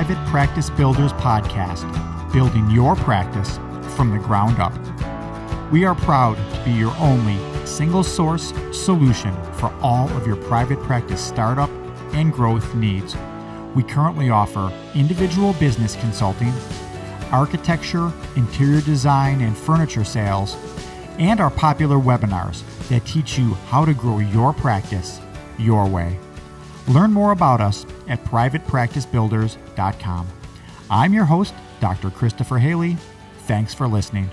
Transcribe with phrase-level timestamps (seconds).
[0.00, 1.84] Private Practice Builders podcast,
[2.32, 3.58] building your practice
[3.94, 4.72] from the ground up.
[5.70, 10.80] We are proud to be your only single source solution for all of your private
[10.84, 11.68] practice startup
[12.14, 13.14] and growth needs.
[13.74, 16.54] We currently offer individual business consulting,
[17.30, 20.56] architecture, interior design, and furniture sales,
[21.18, 25.20] and our popular webinars that teach you how to grow your practice
[25.58, 26.18] your way.
[26.88, 30.28] Learn more about us at privatepracticebuilders.com.
[30.90, 32.10] I'm your host, Dr.
[32.10, 32.96] Christopher Haley.
[33.46, 34.28] Thanks for listening.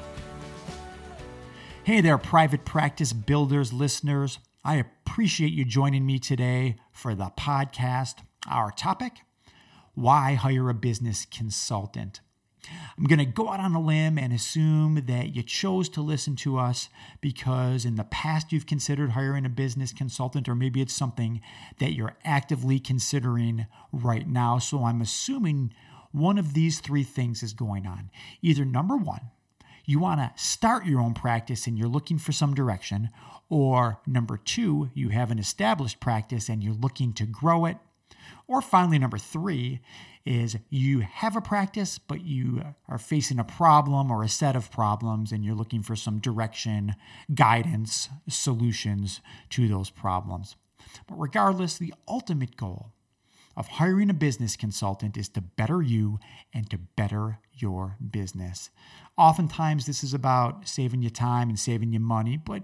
[1.83, 4.39] Hey there, private practice builders listeners.
[4.63, 8.15] I appreciate you joining me today for the podcast.
[8.49, 9.21] Our topic
[9.97, 12.21] why hire a business consultant?
[12.97, 16.35] I'm going to go out on a limb and assume that you chose to listen
[16.37, 16.89] to us
[17.21, 21.41] because in the past you've considered hiring a business consultant, or maybe it's something
[21.79, 24.57] that you're actively considering right now.
[24.57, 25.73] So I'm assuming
[26.11, 28.09] one of these three things is going on.
[28.41, 29.31] Either number one,
[29.85, 33.09] you want to start your own practice and you're looking for some direction,
[33.49, 37.77] or number two, you have an established practice and you're looking to grow it.
[38.47, 39.81] Or finally, number three
[40.25, 44.71] is you have a practice, but you are facing a problem or a set of
[44.71, 46.95] problems and you're looking for some direction,
[47.33, 50.55] guidance, solutions to those problems.
[51.07, 52.91] But regardless, the ultimate goal
[53.55, 56.19] of hiring a business consultant is to better you
[56.53, 58.69] and to better your business.
[59.17, 62.63] Oftentimes, this is about saving you time and saving you money, but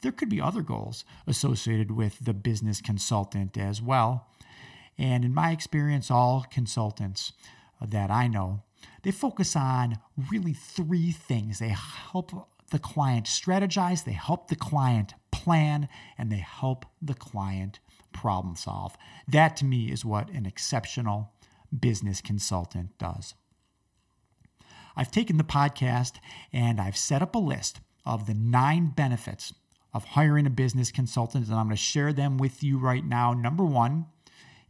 [0.00, 4.26] there could be other goals associated with the business consultant as well.
[4.98, 7.32] And in my experience, all consultants
[7.80, 8.62] that I know,
[9.02, 9.98] they focus on
[10.30, 11.58] really three things.
[11.58, 11.74] They
[12.12, 17.78] help the client strategize, they help the client plan, and they help the client
[18.12, 18.96] problem solve.
[19.28, 21.32] That to me is what an exceptional
[21.78, 23.34] business consultant does.
[24.96, 26.14] I've taken the podcast
[26.52, 29.52] and I've set up a list of the nine benefits
[29.92, 33.32] of hiring a business consultant, and I'm going to share them with you right now.
[33.32, 34.06] Number one,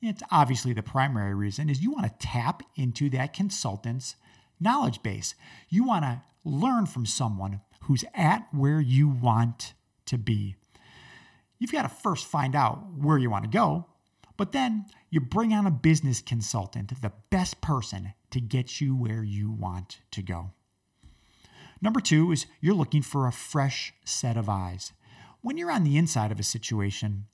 [0.06, 4.16] it's obviously the primary reason is you want to tap into that consultant's
[4.60, 5.34] knowledge base.
[5.68, 9.74] You want to learn from someone who's at where you want
[10.06, 10.56] to be.
[11.58, 13.86] You've got to first find out where you want to go,
[14.36, 19.24] but then you bring on a business consultant, the best person to get you where
[19.24, 20.50] you want to go.
[21.80, 24.92] Number two is you're looking for a fresh set of eyes.
[25.40, 27.26] When you're on the inside of a situation,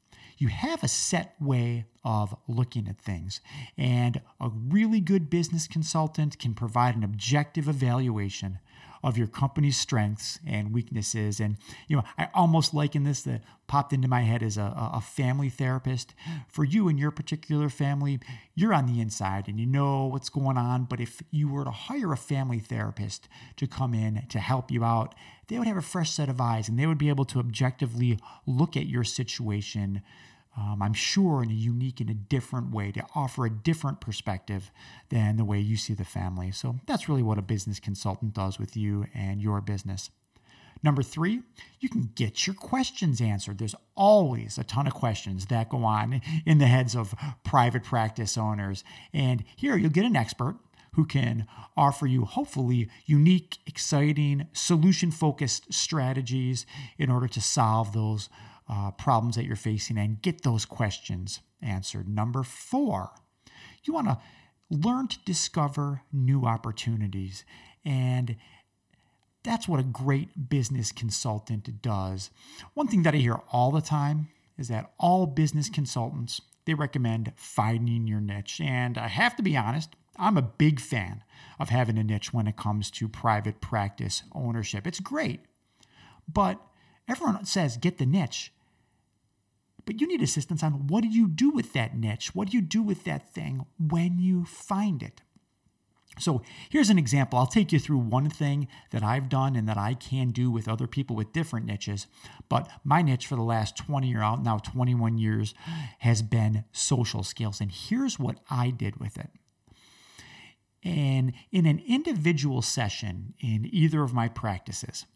[0.42, 3.40] you have a set way of looking at things.
[3.78, 8.58] And a really good business consultant can provide an objective evaluation
[9.04, 11.38] of your company's strengths and weaknesses.
[11.38, 15.00] And, you know, I almost liken this that popped into my head as a, a
[15.00, 16.12] family therapist.
[16.48, 18.18] For you and your particular family,
[18.54, 20.84] you're on the inside and you know what's going on.
[20.84, 24.84] But if you were to hire a family therapist to come in to help you
[24.84, 25.14] out,
[25.48, 28.18] they would have a fresh set of eyes and they would be able to objectively
[28.46, 30.02] look at your situation
[30.56, 34.70] um, I'm sure in a unique and a different way to offer a different perspective
[35.08, 36.50] than the way you see the family.
[36.50, 40.10] So that's really what a business consultant does with you and your business.
[40.82, 41.42] Number three,
[41.80, 43.58] you can get your questions answered.
[43.58, 47.14] There's always a ton of questions that go on in the heads of
[47.44, 48.82] private practice owners.
[49.14, 50.56] And here you'll get an expert
[50.94, 51.46] who can
[51.76, 56.66] offer you hopefully unique, exciting, solution focused strategies
[56.98, 58.28] in order to solve those
[58.68, 62.08] uh, problems that you're facing and get those questions answered.
[62.08, 63.10] Number four,
[63.84, 64.18] you want to
[64.70, 67.44] learn to discover new opportunities.
[67.84, 68.36] And
[69.44, 72.30] that's what a great business consultant does.
[72.74, 77.32] One thing that I hear all the time is that all business consultants they recommend
[77.36, 78.60] finding your niche.
[78.60, 81.24] And I have to be honest, I'm a big fan
[81.58, 84.86] of having a niche when it comes to private practice ownership.
[84.86, 85.40] It's great.
[86.32, 86.60] But
[87.12, 88.52] everyone says get the niche.
[89.84, 92.34] But you need assistance on what do you do with that niche?
[92.34, 95.22] What do you do with that thing when you find it?
[96.18, 97.38] So here's an example.
[97.38, 100.68] I'll take you through one thing that I've done and that I can do with
[100.68, 102.06] other people with different niches.
[102.48, 105.54] But my niche for the last 20 or oh, now 21 years
[106.00, 107.60] has been social skills.
[107.60, 109.30] And here's what I did with it.
[110.84, 115.06] And in an individual session in either of my practices,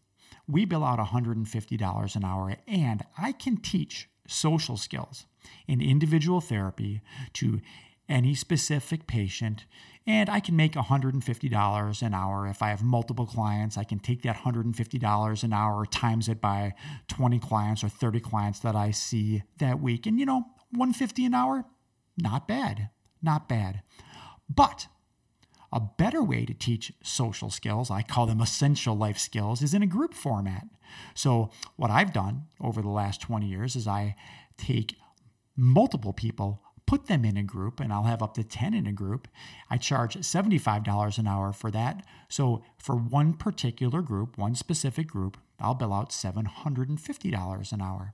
[0.47, 5.25] we bill out $150 an hour, and I can teach social skills
[5.67, 7.01] in individual therapy
[7.33, 7.61] to
[8.09, 9.65] any specific patient.
[10.05, 12.47] And I can make $150 an hour.
[12.47, 16.73] If I have multiple clients, I can take that $150 an hour, times it by
[17.09, 20.05] 20 clients or 30 clients that I see that week.
[20.05, 21.65] And you know, 150 an hour,
[22.17, 22.89] not bad.
[23.21, 23.81] Not bad.
[24.49, 24.87] But
[25.71, 29.83] A better way to teach social skills, I call them essential life skills, is in
[29.83, 30.67] a group format.
[31.13, 34.15] So, what I've done over the last 20 years is I
[34.57, 34.95] take
[35.57, 38.93] multiple people, put them in a group, and I'll have up to 10 in a
[38.93, 39.27] group.
[39.69, 42.05] I charge $75 an hour for that.
[42.29, 48.13] So, for one particular group, one specific group, I'll bill out $750 an hour.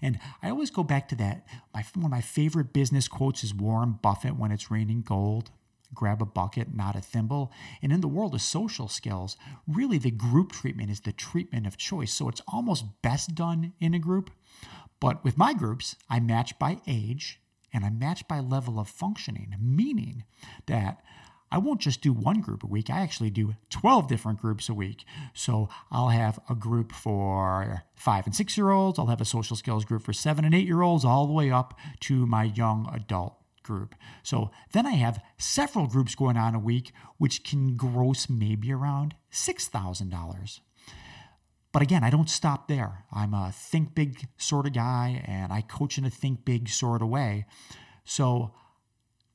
[0.00, 1.44] And I always go back to that.
[1.74, 5.50] My, one of my favorite business quotes is Warren Buffett when it's raining gold
[5.94, 7.52] grab a bucket, not a thimble.
[7.82, 9.36] And in the world of social skills,
[9.66, 12.12] really the group treatment is the treatment of choice.
[12.12, 14.30] So it's almost best done in a group.
[15.00, 17.40] But with my groups, I match by age
[17.72, 20.24] and I match by level of functioning, meaning
[20.66, 21.02] that
[21.50, 22.90] I won't just do one group a week.
[22.90, 25.04] I actually do 12 different groups a week.
[25.32, 28.98] So I'll have a group for five and six year olds.
[28.98, 31.50] I'll have a social skills group for seven and eight year olds, all the way
[31.50, 33.94] up to my young adult group.
[34.22, 39.14] So then I have several groups going on a week, which can gross maybe around
[39.32, 40.60] $6,000.
[41.72, 43.04] But again, I don't stop there.
[43.12, 47.02] I'm a think big sort of guy and I coach in a think big sort
[47.02, 47.44] of way.
[48.04, 48.54] So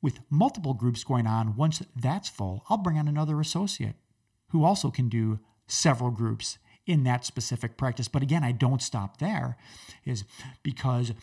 [0.01, 3.95] with multiple groups going on, once that's full, I'll bring on another associate
[4.49, 6.57] who also can do several groups
[6.87, 8.07] in that specific practice.
[8.07, 9.57] But again, I don't stop there,
[10.03, 10.23] is
[10.63, 11.13] because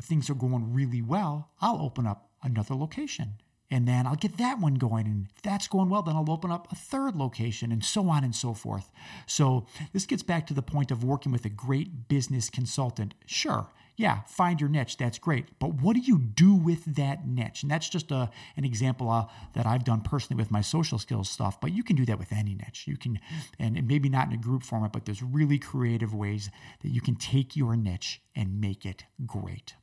[0.00, 3.34] things are going really well, I'll open up another location.
[3.70, 5.06] And then I'll get that one going.
[5.06, 8.24] And if that's going well, then I'll open up a third location and so on
[8.24, 8.90] and so forth.
[9.26, 13.12] So this gets back to the point of working with a great business consultant.
[13.26, 13.68] Sure,
[13.98, 14.96] yeah, find your niche.
[14.96, 15.58] That's great.
[15.58, 17.64] But what do you do with that niche?
[17.64, 21.28] And that's just a, an example uh, that I've done personally with my social skills
[21.28, 21.60] stuff.
[21.60, 22.84] But you can do that with any niche.
[22.86, 23.18] You can,
[23.58, 26.48] and maybe not in a group format, but there's really creative ways
[26.82, 29.74] that you can take your niche and make it great.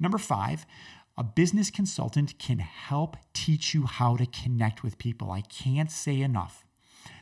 [0.00, 0.66] Number five,
[1.16, 5.30] a business consultant can help teach you how to connect with people.
[5.30, 6.64] I can't say enough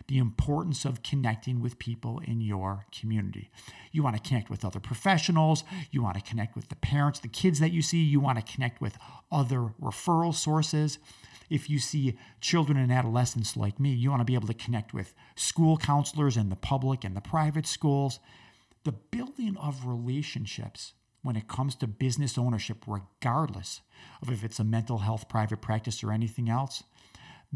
[0.08, 3.50] the importance of connecting with people in your community.
[3.92, 7.28] You want to connect with other professionals, you want to connect with the parents, the
[7.28, 8.96] kids that you see, you want to connect with
[9.30, 10.98] other referral sources.
[11.50, 14.94] If you see children and adolescents like me, you want to be able to connect
[14.94, 18.18] with school counselors and the public and the private schools.
[18.84, 23.80] The building of relationships when it comes to business ownership, regardless
[24.20, 26.82] of if it's a mental health private practice or anything else,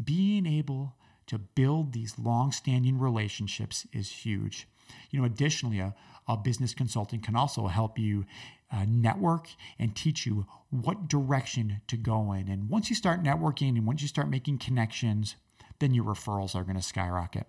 [0.01, 0.95] being able
[1.27, 4.67] to build these long standing relationships is huge.
[5.11, 5.93] You know, additionally, a,
[6.27, 8.25] a business consultant can also help you
[8.71, 12.47] uh, network and teach you what direction to go in.
[12.47, 15.35] And once you start networking and once you start making connections,
[15.79, 17.47] then your referrals are going to skyrocket.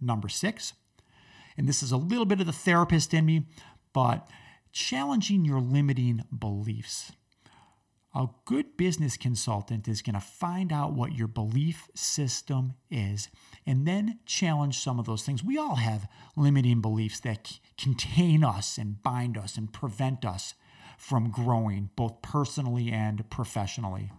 [0.00, 0.74] Number six,
[1.56, 3.46] and this is a little bit of the therapist in me,
[3.94, 4.28] but
[4.76, 7.10] challenging your limiting beliefs.
[8.14, 13.30] A good business consultant is going to find out what your belief system is
[13.64, 15.42] and then challenge some of those things.
[15.42, 16.06] We all have
[16.36, 20.52] limiting beliefs that c- contain us and bind us and prevent us
[20.98, 24.12] from growing, both personally and professionally.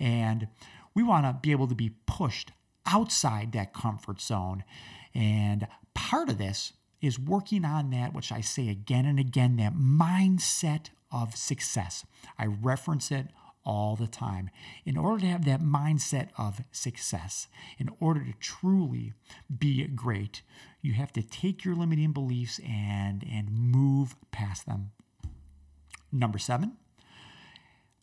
[0.00, 0.48] And
[0.96, 2.50] we want to be able to be pushed
[2.86, 4.64] outside that comfort zone.
[5.14, 9.74] And part of this is working on that, which I say again and again, that
[9.74, 12.06] mindset of success.
[12.38, 13.26] I reference it
[13.64, 14.50] all the time.
[14.84, 19.12] In order to have that mindset of success, in order to truly
[19.58, 20.42] be great,
[20.80, 24.92] you have to take your limiting beliefs and, and move past them.
[26.10, 26.76] Number seven,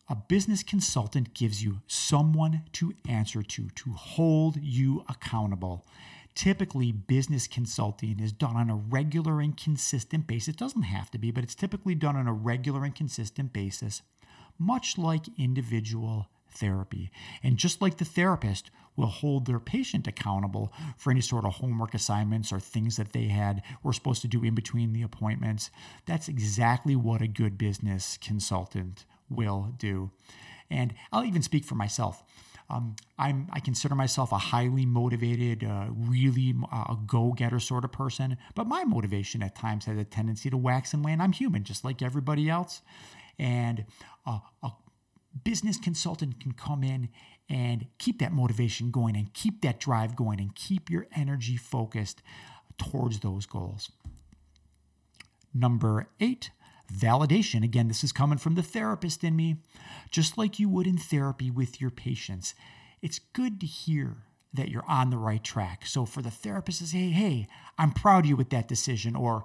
[0.08, 5.86] a business consultant gives you someone to answer to, to hold you accountable.
[6.34, 10.48] Typically, business consulting is done on a regular and consistent basis.
[10.48, 14.02] It doesn't have to be, but it's typically done on a regular and consistent basis,
[14.58, 17.10] much like individual therapy.
[17.42, 21.94] And just like the therapist will hold their patient accountable for any sort of homework
[21.94, 25.70] assignments or things that they had were supposed to do in between the appointments,
[26.06, 30.10] that's exactly what a good business consultant will do.
[30.70, 32.22] And I'll even speak for myself.
[32.70, 37.84] Um, I'm, I consider myself a highly motivated, uh, really uh, a go getter sort
[37.84, 41.20] of person, but my motivation at times has a tendency to wax and wane.
[41.20, 42.82] I'm human, just like everybody else.
[43.38, 43.86] And
[44.26, 44.70] uh, a
[45.44, 47.08] business consultant can come in
[47.48, 52.22] and keep that motivation going and keep that drive going and keep your energy focused
[52.78, 53.90] towards those goals.
[55.52, 56.50] Number eight,
[56.92, 59.56] Validation, again, this is coming from the therapist in me,
[60.10, 62.54] just like you would in therapy with your patients.
[63.00, 64.18] It's good to hear
[64.52, 65.86] that you're on the right track.
[65.86, 69.14] So for the therapist to say, hey, hey, I'm proud of you with that decision,
[69.14, 69.44] or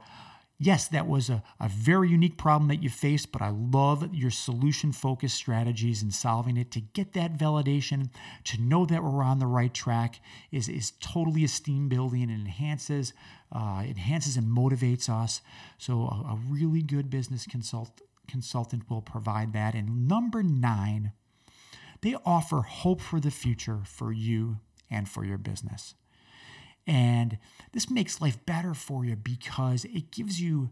[0.58, 4.32] Yes, that was a, a very unique problem that you faced, but I love your
[4.32, 8.10] solution focused strategies in solving it to get that validation,
[8.46, 10.22] to know that we're on the right track
[10.52, 13.12] is, is totally esteem building and enhances,
[13.52, 15.42] uh, enhances and motivates us.
[15.78, 19.76] So, a, a really good business consult, consultant will provide that.
[19.76, 21.12] And number nine,
[22.02, 24.60] they offer hope for the future for you
[24.90, 25.96] and for your business.
[26.88, 27.38] And
[27.72, 30.70] this makes life better for you because it gives you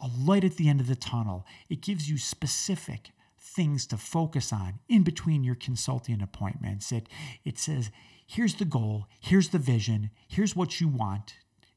[0.00, 1.46] a light at the end of the tunnel.
[1.68, 6.92] It gives you specific things to focus on in between your consulting appointments.
[6.92, 7.08] It,
[7.44, 7.90] it says,
[8.26, 11.34] here's the goal, here's the vision, here's what you want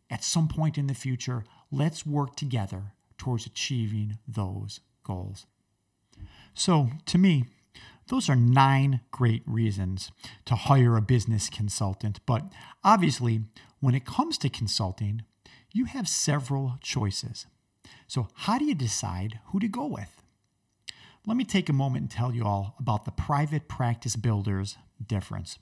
[0.10, 1.44] at some point in the future.
[1.72, 5.46] Let's work together towards achieving those goals.
[6.54, 7.46] So, to me,
[8.08, 10.12] those are nine great reasons
[10.46, 12.20] to hire a business consultant.
[12.26, 12.52] But
[12.84, 13.42] obviously,
[13.80, 15.24] when it comes to consulting,
[15.72, 17.46] you have several choices.
[18.08, 20.22] So, how do you decide who to go with?
[21.26, 25.58] Let me take a moment and tell you all about the private practice builders difference.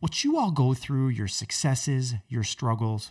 [0.00, 3.10] What you all go through, your successes, your struggles,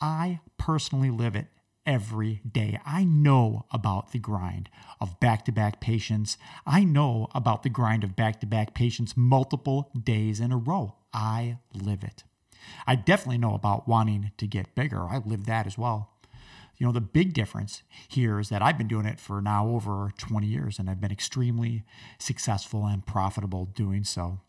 [0.00, 1.46] I personally live it
[1.88, 2.78] every day.
[2.84, 4.68] I know about the grind
[5.00, 6.36] of back to back patients.
[6.66, 10.96] I know about the grind of back to back patients multiple days in a row.
[11.14, 12.24] I live it.
[12.86, 15.08] I definitely know about wanting to get bigger.
[15.08, 16.12] I live that as well.
[16.76, 20.12] You know, the big difference here is that I've been doing it for now over
[20.18, 21.84] 20 years and I've been extremely
[22.18, 24.40] successful and profitable doing so.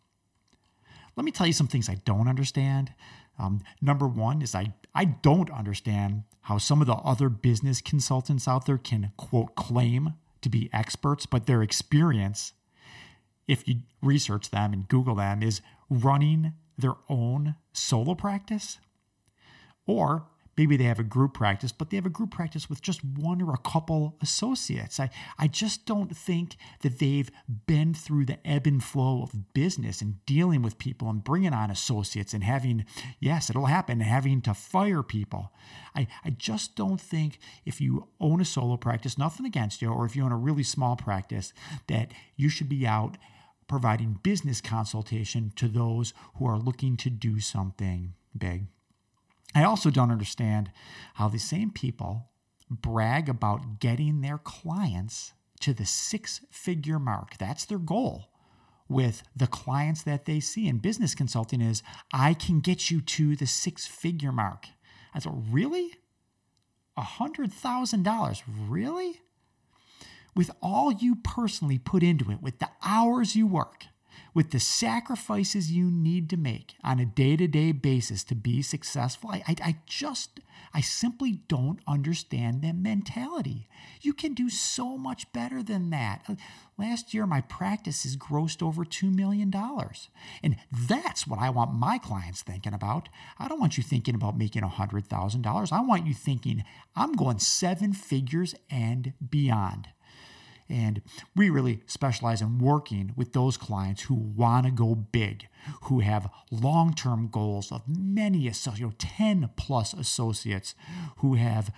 [1.16, 2.94] Let me tell you some things I don't understand.
[3.40, 8.48] Um, number one is I, I don't understand how some of the other business consultants
[8.48, 12.54] out there can, quote, claim to be experts, but their experience,
[13.48, 18.80] if you research them and Google them, is running their own solo practice
[19.86, 20.26] or
[20.60, 23.42] maybe they have a group practice, but they have a group practice with just one
[23.42, 25.00] or a couple associates.
[25.00, 27.32] I, I just don't think that they've
[27.66, 31.72] been through the ebb and flow of business and dealing with people and bringing on
[31.72, 32.86] associates and having,
[33.22, 35.54] yes, it'll happen, having to fire people.
[35.96, 40.06] I, I just don't think if you own a solo practice, nothing against you, or
[40.06, 41.54] if you own a really small practice,
[41.88, 43.18] that you should be out
[43.70, 48.66] providing business consultation to those who are looking to do something big.
[49.56, 50.72] I also don't understand
[51.16, 52.30] how the same people
[52.70, 57.38] brag about getting their clients to the six figure mark.
[57.38, 58.30] That's their goal
[58.88, 60.68] with the clients that they see.
[60.68, 64.68] in business consulting is I can get you to the six figure mark.
[65.14, 65.94] I thought, really?
[66.98, 68.42] A $100,000?
[68.68, 69.22] Really?
[70.36, 73.86] With all you personally put into it, with the hours you work,
[74.34, 78.62] with the sacrifices you need to make on a day to day basis to be
[78.62, 80.40] successful, I, I, I, just,
[80.74, 83.68] I simply don't understand that mentality.
[84.02, 86.26] You can do so much better than that.
[86.78, 89.54] Last year, my practices grossed over $2 million.
[90.44, 93.10] And that's what I want my clients thinking about.
[93.38, 95.72] I don't want you thinking about making $100,000.
[95.72, 96.64] I want you thinking,
[96.96, 99.90] I'm going seven figures and beyond.
[100.70, 101.02] And
[101.36, 105.48] we really specialize in working with those clients who want to go big,
[105.84, 110.76] who have long term goals of many you know, 10 plus associates,
[111.18, 111.74] who have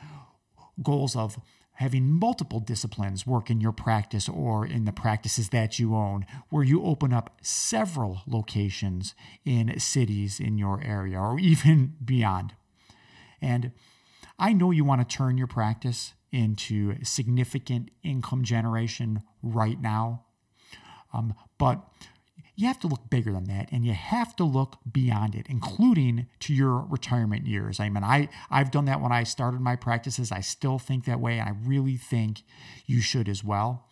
[0.83, 1.39] goals of
[1.75, 6.63] having multiple disciplines work in your practice or in the practices that you own, where
[6.63, 12.53] you open up several locations in cities in your area or even beyond.
[13.41, 13.71] And
[14.37, 20.23] I know you want to turn your practice into significant income generation right now.
[21.13, 21.85] Um, but
[22.55, 26.27] you have to look bigger than that and you have to look beyond it including
[26.39, 27.79] to your retirement years.
[27.79, 30.31] I mean i i've done that when i started my practices.
[30.31, 32.43] I still think that way and i really think
[32.85, 33.87] you should as well.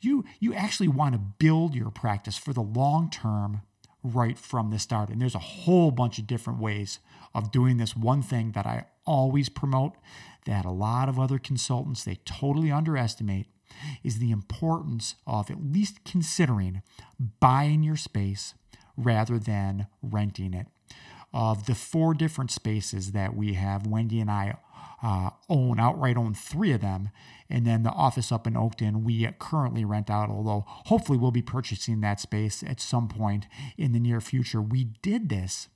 [0.00, 3.62] You you actually want to build your practice for the long term
[4.04, 6.98] right from the start and there's a whole bunch of different ways
[7.34, 7.96] of doing this.
[7.96, 9.94] One thing that i always promote
[10.46, 13.46] that a lot of other consultants they totally underestimate
[14.02, 16.82] is the importance of at least considering
[17.40, 18.54] buying your space
[18.96, 20.66] rather than renting it.
[21.34, 24.56] Of the four different spaces that we have, Wendy and I
[25.02, 27.08] uh, own outright own three of them,
[27.48, 30.28] and then the office up in Oakton we currently rent out.
[30.28, 33.46] Although hopefully we'll be purchasing that space at some point
[33.78, 34.60] in the near future.
[34.60, 35.68] We did this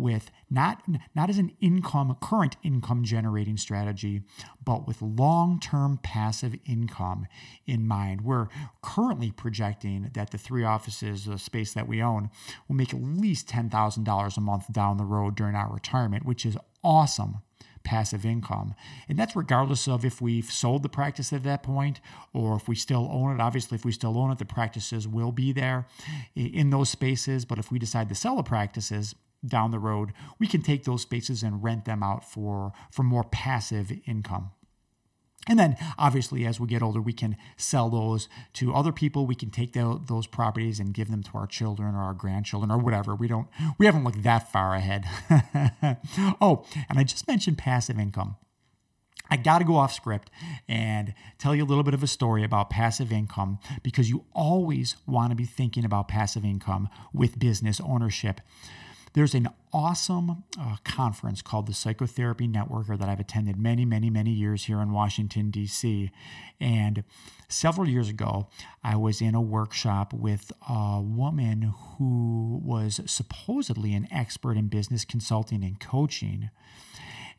[0.00, 0.82] with not,
[1.14, 4.22] not as an income, current income generating strategy,
[4.64, 7.26] but with long term passive income
[7.66, 8.22] in mind.
[8.22, 8.48] We're
[8.82, 12.30] currently projecting that the three offices, the space that we own,
[12.68, 16.56] will make at least $10,000 a month down the road during our retirement, which is
[16.82, 17.42] awesome
[17.82, 18.74] passive income.
[19.08, 22.00] And that's regardless of if we've sold the practice at that point
[22.32, 23.40] or if we still own it.
[23.40, 25.86] Obviously, if we still own it, the practices will be there
[26.34, 27.44] in those spaces.
[27.44, 29.14] But if we decide to sell the practices,
[29.46, 33.24] down the road, we can take those spaces and rent them out for, for more
[33.24, 34.50] passive income.
[35.48, 39.26] And then, obviously, as we get older, we can sell those to other people.
[39.26, 42.70] We can take the, those properties and give them to our children or our grandchildren
[42.70, 43.14] or whatever.
[43.14, 45.06] We don't, we haven't looked that far ahead.
[46.40, 48.36] oh, and I just mentioned passive income.
[49.30, 50.30] I got to go off script
[50.68, 54.96] and tell you a little bit of a story about passive income because you always
[55.06, 58.40] want to be thinking about passive income with business ownership.
[59.12, 64.30] There's an awesome uh, conference called the Psychotherapy Networker that I've attended many, many, many
[64.30, 66.10] years here in Washington, D.C.
[66.60, 67.02] And
[67.48, 68.48] several years ago,
[68.84, 75.04] I was in a workshop with a woman who was supposedly an expert in business
[75.04, 76.50] consulting and coaching.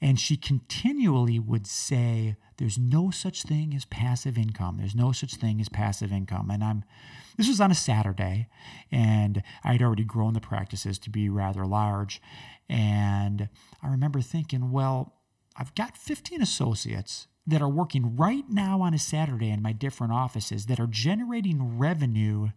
[0.02, 4.78] And she continually would say, There's no such thing as passive income.
[4.78, 6.50] There's no such thing as passive income.
[6.50, 6.84] And I'm,
[7.38, 8.48] this was on a Saturday,
[8.92, 12.22] and I had already grown the practices to be rather large.
[12.68, 13.50] And
[13.84, 15.14] I remember thinking, well,
[15.56, 20.14] I've got 15 associates that are working right now on a Saturday in my different
[20.14, 22.50] offices that are generating revenue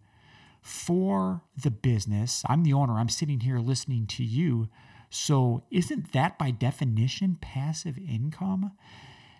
[0.61, 2.43] for the business.
[2.47, 4.69] I'm the owner, I'm sitting here listening to you.
[5.15, 8.71] So, isn't that by definition passive income?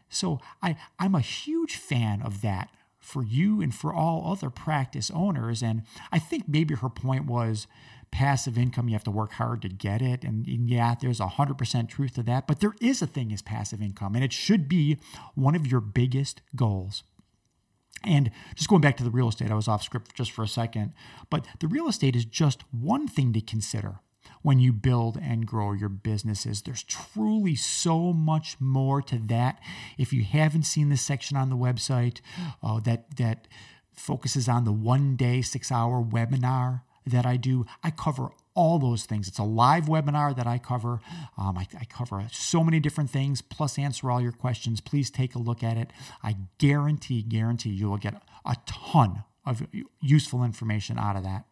[0.07, 5.11] So, I, I'm a huge fan of that for you and for all other practice
[5.13, 5.61] owners.
[5.61, 7.67] And I think maybe her point was
[8.09, 10.23] passive income, you have to work hard to get it.
[10.23, 12.47] And, and yeah, there's 100% truth to that.
[12.47, 14.97] But there is a thing as passive income, and it should be
[15.35, 17.03] one of your biggest goals.
[18.03, 20.47] And just going back to the real estate, I was off script just for a
[20.47, 20.93] second,
[21.29, 23.99] but the real estate is just one thing to consider
[24.41, 26.61] when you build and grow your businesses.
[26.61, 29.59] There's truly so much more to that.
[29.97, 32.21] If you haven't seen this section on the website
[32.61, 33.47] uh, that that
[33.93, 39.05] focuses on the one day, six hour webinar that I do, I cover all those
[39.05, 39.27] things.
[39.27, 41.01] It's a live webinar that I cover.
[41.37, 44.79] Um, I, I, cover so many different things, plus answer all your questions.
[44.79, 45.91] Please take a look at it.
[46.23, 49.67] I guarantee, guarantee you will get a ton of
[50.01, 51.45] useful information out of that.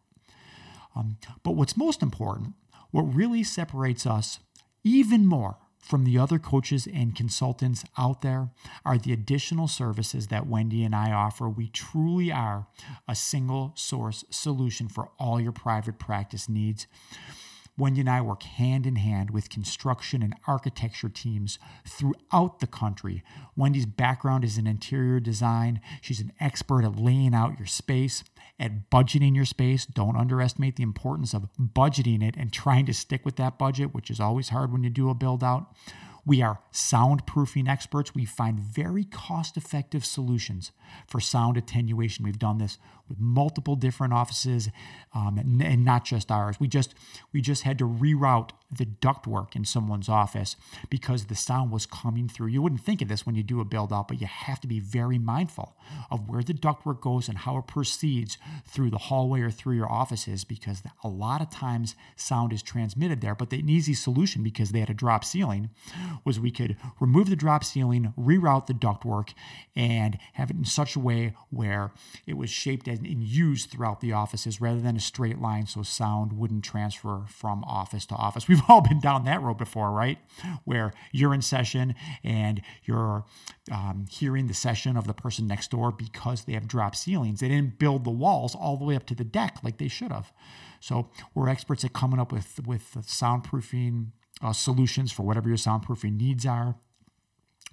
[0.96, 2.54] Um, but what's most important
[2.94, 4.40] what really separates us
[4.84, 8.52] even more from the other coaches and consultants out there
[8.86, 11.50] are the additional services that Wendy and I offer.
[11.50, 12.68] We truly are
[13.08, 16.86] a single source solution for all your private practice needs.
[17.78, 21.58] Wendy and I work hand in hand with construction and architecture teams
[21.88, 23.24] throughout the country.
[23.56, 25.82] Wendy's background is in interior design.
[26.00, 28.24] She's an expert at laying out your space,
[28.60, 29.88] at budgeting your space.
[29.88, 34.12] Don't underestimate the importance of budgeting it and trying to stick with that budget, which
[34.12, 35.74] is always hard when you do a build out.
[36.26, 38.16] We are soundproofing experts.
[38.16, 40.72] We find very cost effective solutions
[41.06, 42.24] for sound attenuation.
[42.24, 42.78] We've done this
[43.10, 44.70] with multiple different offices
[45.14, 46.60] um, and, not just ours.
[46.60, 46.96] We just,
[47.34, 50.56] we just had to reroute the ductwork in someone's office
[50.90, 52.48] because the sound was coming through.
[52.48, 54.68] You wouldn't think of this when you do a build out, but you have to
[54.68, 55.76] be very mindful
[56.10, 59.92] of where the ductwork goes and how it proceeds through the hallway or through your
[59.92, 63.36] offices because a lot of times sound is transmitted there.
[63.36, 65.70] But an easy solution because they had a drop ceiling
[66.24, 69.34] was we could remove the drop ceiling, reroute the ductwork,
[69.76, 71.92] and have it in such a way where
[72.26, 76.34] it was shaped and, used throughout the offices rather than a straight line so sound
[76.34, 78.48] wouldn't transfer from office to office.
[78.54, 80.18] We've all been down that road before, right?
[80.66, 83.26] Where you're in session and you're
[83.72, 87.40] um, hearing the session of the person next door because they have drop ceilings.
[87.40, 90.12] They didn't build the walls all the way up to the deck like they should
[90.12, 90.32] have.
[90.80, 94.08] So we're experts at coming up with with soundproofing
[94.44, 96.76] uh, solutions for whatever your soundproofing needs are.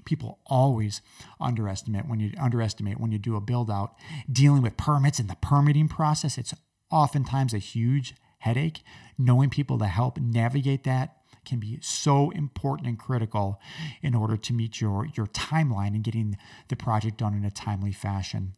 [0.05, 1.03] People always
[1.41, 3.95] underestimate when you underestimate when you do a build out.
[4.31, 6.55] Dealing with permits and the permitting process, it's
[6.91, 8.83] oftentimes a huge headache.
[9.19, 13.61] Knowing people to help navigate that can be so important and critical
[14.03, 16.37] in order to meet your, your timeline and getting
[16.69, 18.55] the project done in a timely fashion.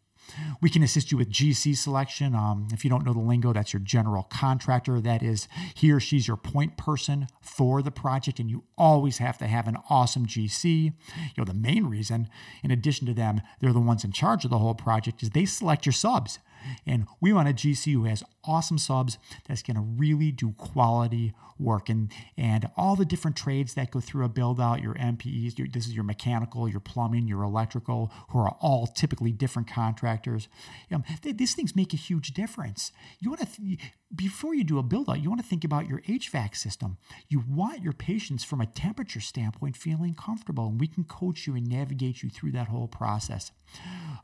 [0.61, 2.35] We can assist you with GC selection.
[2.35, 5.01] Um, if you don't know the lingo, that's your general contractor.
[5.01, 9.39] That is, he or she's your point person for the project, and you always have
[9.39, 10.85] to have an awesome GC.
[10.85, 10.93] You
[11.37, 12.29] know, the main reason,
[12.63, 15.45] in addition to them, they're the ones in charge of the whole project, is they
[15.45, 16.39] select your subs.
[16.87, 21.33] And we want a GC who has awesome subs that's going to really do quality
[21.59, 21.89] work.
[21.89, 25.69] And and all the different trades that go through a build out your MPEs your,
[25.69, 30.49] this is your mechanical your plumbing your electrical who are all typically different contractors.
[30.91, 32.93] Know, th- these things make a huge difference.
[33.21, 33.79] You want to th-
[34.15, 36.99] before you do a build out you want to think about your HVAC system.
[37.29, 41.55] You want your patients from a temperature standpoint feeling comfortable and we can coach you
[41.55, 43.53] and navigate you through that whole process.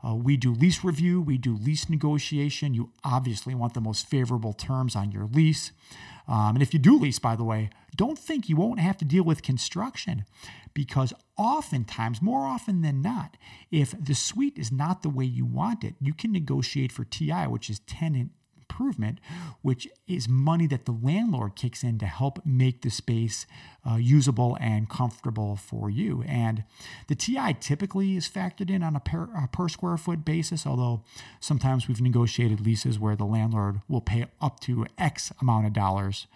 [0.05, 2.28] Uh, we do lease review, we do lease negotiation.
[2.31, 5.71] You obviously want the most favorable terms on your lease.
[6.27, 9.05] Um, and if you do lease, by the way, don't think you won't have to
[9.05, 10.25] deal with construction
[10.73, 13.35] because oftentimes, more often than not,
[13.71, 17.47] if the suite is not the way you want it, you can negotiate for TI,
[17.47, 18.31] which is tenant
[18.79, 19.19] improvement,
[19.61, 23.45] which is money that the landlord kicks in to help make the space
[23.89, 26.23] uh, usable and comfortable for you.
[26.27, 26.63] And
[27.07, 31.03] the TI typically is factored in on a per, a per square foot basis, although
[31.39, 36.27] sometimes we've negotiated leases where the landlord will pay up to X amount of dollars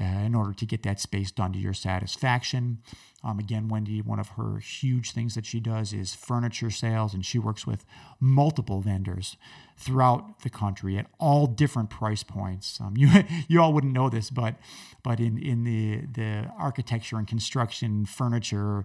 [0.00, 2.78] uh, in order to get that space done to your satisfaction.
[3.24, 7.24] Um, again, Wendy, one of her huge things that she does is furniture sales, and
[7.24, 7.84] she works with
[8.18, 9.36] multiple vendors
[9.76, 12.80] throughout the country at all different price points.
[12.80, 13.08] Um, you
[13.48, 14.56] you all wouldn't know this, but
[15.04, 18.84] but in in the the architecture and construction, furniture,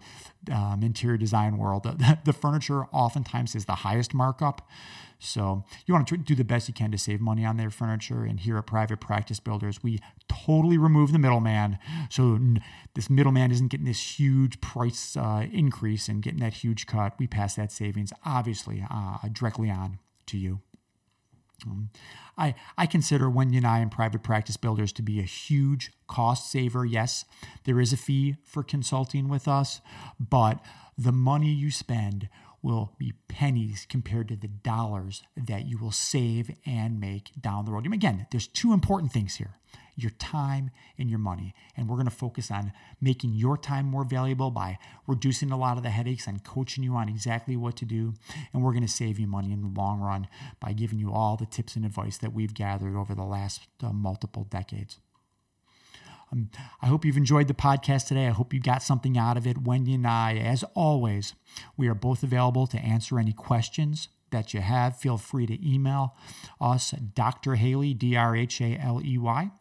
[0.51, 4.67] um, interior design world, the, the furniture oftentimes is the highest markup.
[5.19, 8.23] So you want to do the best you can to save money on their furniture.
[8.23, 11.79] And here at Private Practice Builders, we totally remove the middleman.
[12.09, 12.39] So
[12.93, 17.13] this middleman isn't getting this huge price uh, increase and getting that huge cut.
[17.17, 20.61] We pass that savings obviously uh, directly on to you.
[21.65, 21.89] Um,
[22.37, 26.51] I, I consider Wendy and I and private practice builders to be a huge cost
[26.51, 26.85] saver.
[26.85, 27.25] Yes,
[27.63, 29.81] there is a fee for consulting with us,
[30.19, 30.59] but
[30.97, 32.29] the money you spend
[32.67, 37.71] will be pennies compared to the dollars that you will save and make down the
[37.71, 37.91] road.
[37.91, 39.55] Again, there's two important things here
[39.99, 41.55] your time and your money.
[41.75, 44.77] And we're going to focus on making your time more valuable by
[45.07, 48.13] reducing a lot of the headaches and coaching you on exactly what to do.
[48.53, 50.27] And we're going to save you money in the long run
[50.59, 53.91] by giving you all the tips and advice that we've gathered over the last uh,
[53.91, 54.99] multiple decades.
[56.31, 56.49] Um,
[56.81, 58.27] I hope you've enjoyed the podcast today.
[58.27, 59.63] I hope you got something out of it.
[59.63, 61.33] Wendy and I, as always,
[61.75, 64.97] we are both available to answer any questions that you have.
[64.97, 66.15] Feel free to email
[66.59, 67.55] us, Dr.
[67.55, 69.51] Haley, D R H A L E Y,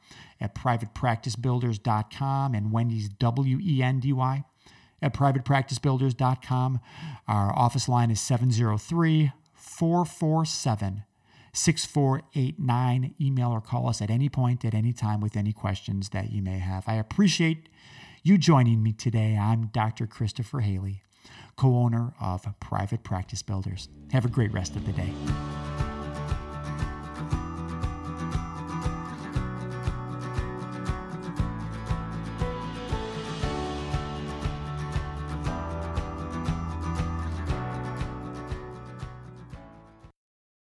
[0.40, 4.44] at privatepracticebuilders.com and Wendy's W E N D Y
[5.02, 6.80] at privatepracticebuilders.com.
[7.28, 11.04] Our office line is 703 447
[11.56, 13.14] 6489.
[13.20, 16.42] Email or call us at any point, at any time, with any questions that you
[16.42, 16.84] may have.
[16.86, 17.68] I appreciate
[18.22, 19.38] you joining me today.
[19.40, 20.06] I'm Dr.
[20.06, 21.02] Christopher Haley,
[21.56, 23.88] co owner of Private Practice Builders.
[24.12, 25.12] Have a great rest of the day.